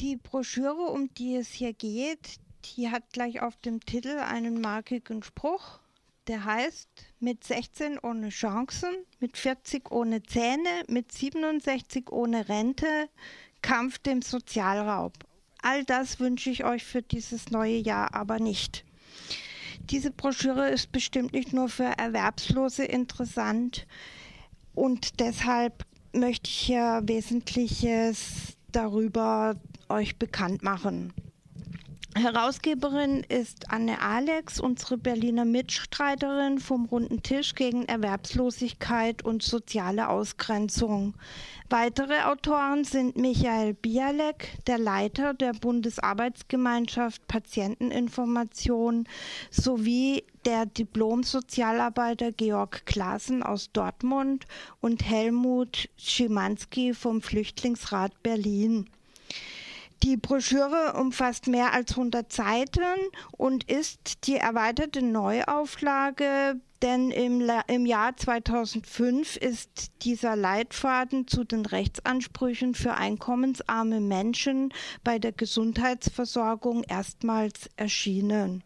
Die 0.00 0.16
Broschüre, 0.16 0.84
um 0.84 1.12
die 1.12 1.36
es 1.36 1.50
hier 1.50 1.74
geht, 1.74 2.40
die 2.64 2.88
hat 2.88 3.12
gleich 3.12 3.42
auf 3.42 3.58
dem 3.58 3.80
Titel 3.80 4.16
einen 4.16 4.62
markigen 4.62 5.22
Spruch. 5.22 5.78
Der 6.26 6.46
heißt 6.46 6.88
mit 7.18 7.44
16 7.44 7.98
ohne 7.98 8.30
Chancen, 8.30 8.88
mit 9.18 9.36
40 9.36 9.90
ohne 9.92 10.22
Zähne, 10.22 10.84
mit 10.88 11.12
67 11.12 12.10
ohne 12.10 12.48
Rente, 12.48 13.10
Kampf 13.60 13.98
dem 13.98 14.22
Sozialraub. 14.22 15.12
All 15.60 15.84
das 15.84 16.18
wünsche 16.18 16.48
ich 16.48 16.64
euch 16.64 16.82
für 16.82 17.02
dieses 17.02 17.50
neue 17.50 17.76
Jahr 17.76 18.14
aber 18.14 18.38
nicht. 18.38 18.86
Diese 19.90 20.10
Broschüre 20.10 20.70
ist 20.70 20.92
bestimmt 20.92 21.34
nicht 21.34 21.52
nur 21.52 21.68
für 21.68 21.98
Erwerbslose 21.98 22.84
interessant 22.84 23.86
und 24.74 25.20
deshalb 25.20 25.84
möchte 26.14 26.48
ich 26.48 26.56
hier 26.58 27.02
Wesentliches 27.04 28.56
darüber 28.72 29.56
euch 29.90 30.18
bekannt 30.18 30.62
machen. 30.62 31.12
Herausgeberin 32.16 33.22
ist 33.28 33.70
Anne 33.70 34.02
Alex, 34.02 34.58
unsere 34.58 34.98
Berliner 34.98 35.44
Mitstreiterin 35.44 36.58
vom 36.58 36.86
Runden 36.86 37.22
Tisch 37.22 37.54
gegen 37.54 37.84
Erwerbslosigkeit 37.84 39.24
und 39.24 39.44
soziale 39.44 40.08
Ausgrenzung. 40.08 41.14
Weitere 41.68 42.22
Autoren 42.24 42.82
sind 42.82 43.16
Michael 43.16 43.74
Bialek, 43.74 44.58
der 44.66 44.78
Leiter 44.78 45.34
der 45.34 45.52
Bundesarbeitsgemeinschaft 45.52 47.28
Patienteninformation, 47.28 49.06
sowie 49.52 50.24
der 50.44 50.66
Diplom-Sozialarbeiter 50.66 52.32
Georg 52.32 52.86
Klaassen 52.86 53.44
aus 53.44 53.70
Dortmund 53.72 54.46
und 54.80 55.08
Helmut 55.08 55.88
Schimanski 55.96 56.92
vom 56.92 57.22
Flüchtlingsrat 57.22 58.20
Berlin. 58.24 58.90
Die 60.02 60.16
Broschüre 60.16 60.94
umfasst 60.98 61.46
mehr 61.46 61.74
als 61.74 61.90
100 61.90 62.32
Seiten 62.32 62.82
und 63.32 63.70
ist 63.70 64.26
die 64.26 64.36
erweiterte 64.36 65.02
Neuauflage, 65.02 66.58
denn 66.80 67.10
im, 67.10 67.50
im 67.66 67.84
Jahr 67.84 68.16
2005 68.16 69.36
ist 69.36 69.92
dieser 70.02 70.36
Leitfaden 70.36 71.28
zu 71.28 71.44
den 71.44 71.66
Rechtsansprüchen 71.66 72.74
für 72.74 72.94
einkommensarme 72.94 74.00
Menschen 74.00 74.72
bei 75.04 75.18
der 75.18 75.32
Gesundheitsversorgung 75.32 76.82
erstmals 76.84 77.68
erschienen. 77.76 78.64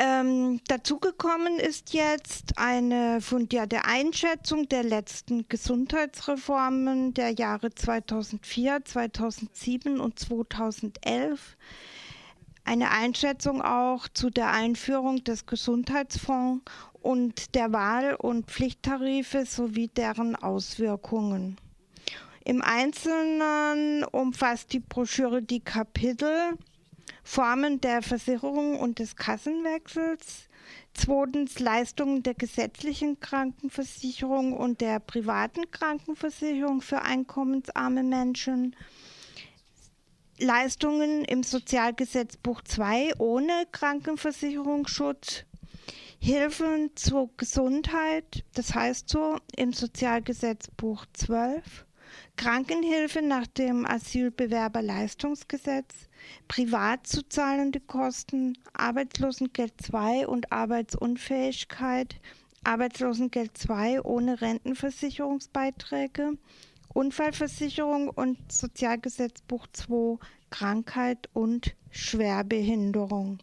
Ähm, 0.00 0.60
dazugekommen 0.68 1.58
ist 1.58 1.92
jetzt 1.92 2.56
eine 2.56 3.20
fundierte 3.20 3.84
Einschätzung 3.84 4.68
der 4.68 4.84
letzten 4.84 5.48
Gesundheitsreformen 5.48 7.14
der 7.14 7.32
Jahre 7.32 7.74
2004, 7.74 8.84
2007 8.84 9.98
und 9.98 10.16
2011. 10.16 11.56
Eine 12.64 12.92
Einschätzung 12.92 13.60
auch 13.60 14.06
zu 14.06 14.30
der 14.30 14.52
Einführung 14.52 15.24
des 15.24 15.46
Gesundheitsfonds 15.46 16.70
und 17.00 17.56
der 17.56 17.72
Wahl- 17.72 18.14
und 18.14 18.46
Pflichttarife 18.46 19.46
sowie 19.46 19.88
deren 19.88 20.36
Auswirkungen. 20.36 21.56
Im 22.44 22.62
Einzelnen 22.62 24.04
umfasst 24.04 24.72
die 24.72 24.80
Broschüre 24.80 25.42
die 25.42 25.60
Kapitel 25.60 26.56
Formen 27.30 27.78
der 27.82 28.00
Versicherung 28.00 28.80
und 28.80 29.00
des 29.00 29.14
Kassenwechsels. 29.14 30.48
Zweitens 30.94 31.58
Leistungen 31.58 32.22
der 32.22 32.32
gesetzlichen 32.32 33.20
Krankenversicherung 33.20 34.54
und 34.54 34.80
der 34.80 34.98
privaten 34.98 35.70
Krankenversicherung 35.70 36.80
für 36.80 37.02
einkommensarme 37.02 38.02
Menschen. 38.02 38.74
Leistungen 40.38 41.22
im 41.26 41.42
Sozialgesetzbuch 41.42 42.62
2 42.62 43.18
ohne 43.18 43.66
Krankenversicherungsschutz. 43.72 45.44
Hilfen 46.20 46.96
zur 46.96 47.28
Gesundheit, 47.36 48.42
das 48.54 48.74
heißt 48.74 49.06
so 49.06 49.36
im 49.54 49.74
Sozialgesetzbuch 49.74 51.04
12. 51.12 51.84
Krankenhilfe 52.36 53.22
nach 53.22 53.46
dem 53.46 53.86
Asylbewerberleistungsgesetz 53.86 56.08
privat 56.46 57.06
zu 57.06 57.26
zahlende 57.28 57.80
Kosten, 57.80 58.56
Arbeitslosengeld 58.72 59.74
2 59.82 60.26
und 60.26 60.52
Arbeitsunfähigkeit, 60.52 62.16
Arbeitslosengeld 62.64 63.56
2 63.56 64.02
ohne 64.02 64.40
Rentenversicherungsbeiträge, 64.40 66.38
Unfallversicherung 66.92 68.08
und 68.08 68.50
Sozialgesetzbuch 68.50 69.66
2 69.72 70.18
Krankheit 70.50 71.28
und 71.32 71.76
Schwerbehinderung. 71.90 73.38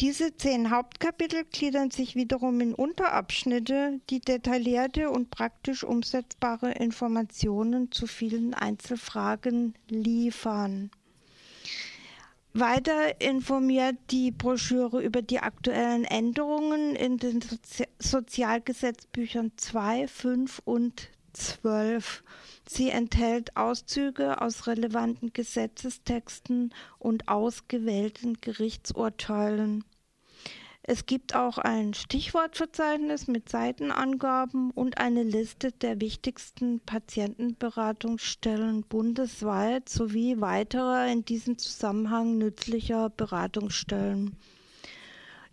Diese 0.00 0.36
zehn 0.36 0.70
Hauptkapitel 0.70 1.44
gliedern 1.44 1.90
sich 1.90 2.14
wiederum 2.14 2.60
in 2.60 2.74
Unterabschnitte, 2.74 4.00
die 4.10 4.20
detaillierte 4.20 5.10
und 5.10 5.30
praktisch 5.30 5.84
umsetzbare 5.84 6.72
Informationen 6.72 7.92
zu 7.92 8.06
vielen 8.06 8.54
Einzelfragen 8.54 9.74
liefern. 9.88 10.90
Weiter 12.54 13.20
informiert 13.20 13.96
die 14.10 14.30
Broschüre 14.30 15.02
über 15.02 15.22
die 15.22 15.38
aktuellen 15.38 16.04
Änderungen 16.04 16.94
in 16.96 17.16
den 17.16 17.40
Sozi 17.40 17.86
Sozialgesetzbüchern 17.98 19.52
2, 19.56 20.06
5 20.06 20.60
und 20.64 21.08
12. 21.32 22.24
Sie 22.66 22.90
enthält 22.90 23.56
Auszüge 23.56 24.40
aus 24.40 24.66
relevanten 24.66 25.32
Gesetzestexten 25.32 26.74
und 26.98 27.28
ausgewählten 27.28 28.40
Gerichtsurteilen. 28.40 29.84
Es 30.84 31.06
gibt 31.06 31.36
auch 31.36 31.58
ein 31.58 31.94
Stichwortverzeichnis 31.94 33.28
mit 33.28 33.48
Seitenangaben 33.48 34.72
und 34.72 34.98
eine 34.98 35.22
Liste 35.22 35.70
der 35.70 36.00
wichtigsten 36.00 36.80
Patientenberatungsstellen 36.80 38.82
bundesweit 38.82 39.88
sowie 39.88 40.40
weitere 40.40 41.12
in 41.12 41.24
diesem 41.24 41.56
Zusammenhang 41.56 42.36
nützlicher 42.36 43.10
Beratungsstellen. 43.10 44.36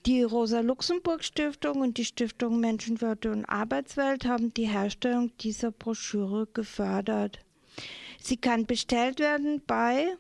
Die 0.06 0.24
Rosa-Luxemburg-Stiftung 0.24 1.82
und 1.82 1.98
die 1.98 2.06
Stiftung 2.06 2.60
Menschenwürde 2.60 3.32
und 3.32 3.46
Arbeitswelt 3.46 4.26
haben 4.26 4.54
die 4.54 4.68
Herstellung 4.68 5.36
dieser 5.38 5.72
Broschüre 5.72 6.48
gefördert. 6.54 7.40
Sie 8.20 8.38
kann 8.38 8.66
bestellt 8.66 9.20
werden 9.20 9.62
bei 9.66 10.16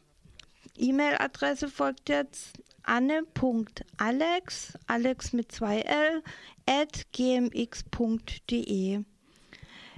E-Mail-Adresse 0.77 1.67
folgt 1.67 2.09
jetzt 2.09 2.53
anne.alex, 2.83 4.73
Alex 4.87 5.33
mit 5.33 5.51
zwei 5.51 5.81
L, 5.81 6.23
at 6.65 7.11
gmx.de. 7.11 9.03